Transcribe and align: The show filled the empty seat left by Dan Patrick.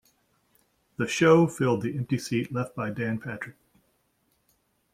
The 0.97 1.05
show 1.05 1.45
filled 1.45 1.83
the 1.83 1.95
empty 1.95 2.17
seat 2.17 2.51
left 2.51 2.75
by 2.75 2.89
Dan 2.89 3.19
Patrick. 3.19 3.53